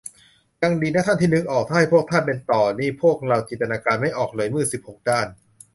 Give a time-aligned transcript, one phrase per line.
[0.61, 5.27] ยังดีนะท่าน ที่นึกออก ถ้าให้พวกท่านเป็นต่อนี่ พวกเราจินตนาการไม่ออกเลย มืดสิบหกด้าน